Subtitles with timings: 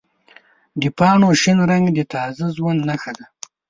[0.81, 3.25] د پاڼو شین رنګ د تازه ژوند نښه ده.